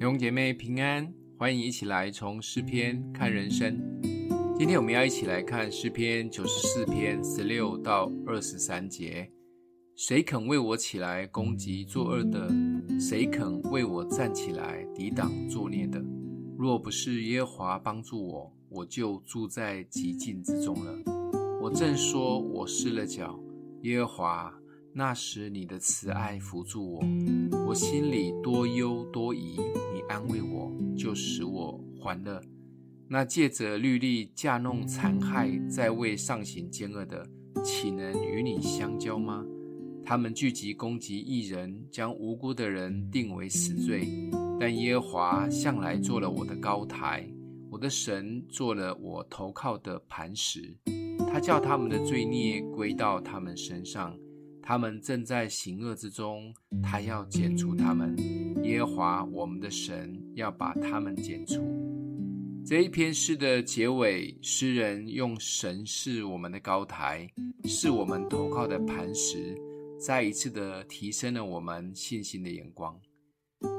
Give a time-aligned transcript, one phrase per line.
[0.00, 3.78] 弟兄姐妹平安，欢迎一起来从诗篇看人生。
[4.56, 9.30] 今天我们要一起来看诗篇九十四篇十六到二十三节。
[9.96, 12.50] 谁肯为我起来攻击作恶的？
[12.98, 16.02] 谁肯为我站起来抵挡作孽的？
[16.56, 21.60] 若不是耶和华帮助我，我就住在极境之中了。
[21.60, 23.38] 我正说我失了脚，
[23.82, 24.54] 耶和华，
[24.92, 27.00] 那时你的慈爱扶助我，
[27.68, 29.56] 我心里多忧多疑。
[29.94, 32.40] 你安慰我，就使我欢乐。
[33.06, 37.24] 那借着律例架弄残害，在位上行奸恶的，
[37.64, 39.44] 岂能与你相交吗？
[40.04, 44.08] 他们聚集攻击义人，将无辜的人定为死罪。
[44.58, 47.32] 但耶和华向来做了我的高台，
[47.70, 50.76] 我的神做了我投靠的磐石。
[51.32, 54.18] 他叫他们的罪孽归到他们身上。
[54.62, 58.16] 他们正在行恶之中，他要剪除他们。
[58.62, 61.60] 耶和华我们的神要把他们剪除。
[62.64, 67.28] 这一篇诗的结尾，诗人用神是我们的高台，
[67.64, 69.56] 是我们投靠的磐石，
[69.98, 73.00] 再一次的提升了我们信心的眼光。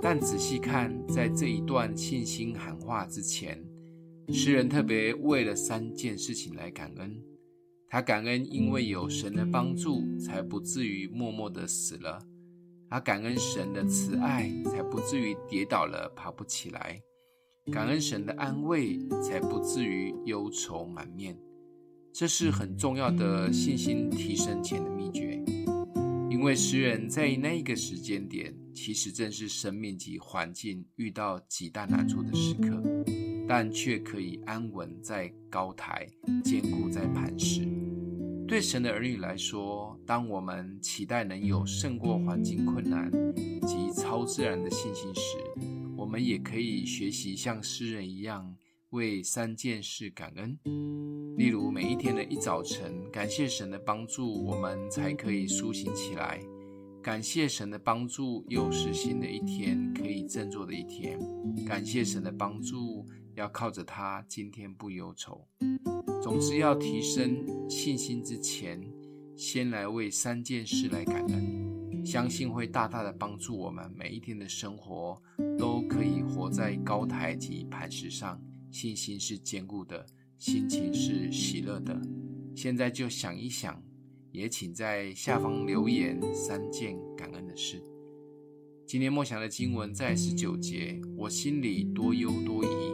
[0.01, 3.63] 但仔细看，在这一段信心喊话之前，
[4.29, 7.15] 诗人特别为了三件事情来感恩。
[7.93, 12.17] 他感恩，因为有神的帮助，才不至于默默的死了；
[12.89, 17.01] 他感恩神的慈爱，才不至于跌倒了爬不起来；
[17.69, 21.37] 感恩神的安慰，才不至于忧愁满面。
[22.13, 25.43] 这是很重要的信心提升前的秘诀，
[26.29, 32.81] 因为诗人在那个时间点，其实正是生命及环境遇到极大难处的时刻，
[33.47, 36.07] 但却可以安稳在高台，
[36.43, 37.67] 坚固在磐石。
[38.47, 43.09] 对神的儿女来说，当我们期待能有胜过环境困难
[43.61, 45.37] 及超自然的信心时，
[45.95, 48.53] 我们也可以学习像诗人一样，
[48.89, 50.59] 为三件事感恩。
[51.37, 56.37] 例如，每一天的一早晨，感谢神的帮助，我们才可以苏醒起来；
[57.01, 61.17] 感谢神的帮助，又是新的一天，可以振作的一天；
[61.65, 63.05] 感谢神的帮助，
[63.35, 65.47] 要靠着他，今天不忧愁。
[66.21, 68.81] 总之，要提升信心之前，
[69.35, 75.21] 先来为三件事来感恩，相信会大大的帮助我们每一天的生活
[75.57, 80.05] 都可以活在高台及磐石上，信心是坚固的，
[80.37, 81.99] 心情是喜乐的。
[82.55, 83.81] 现在就想一想，
[84.31, 87.81] 也请在下方留言三件感恩的事。
[88.85, 92.90] 今天默想的经文在十九节，我心里多忧多疑，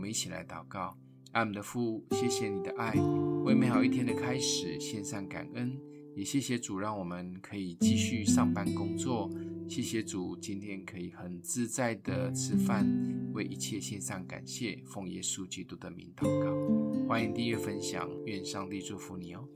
[0.00, 0.96] 我们一起来祷告，
[1.32, 2.94] 爱我们的父，谢谢你的爱，
[3.44, 5.78] 为美好一天的开始献上感恩，
[6.16, 9.30] 也谢谢主，让我们可以继续上班工作。
[9.68, 12.88] 谢谢主，今天可以很自在的吃饭，
[13.34, 17.06] 为一切献上感谢，奉耶稣基督的名祷告。
[17.06, 19.46] 欢迎订阅分享，愿上帝祝福你哦。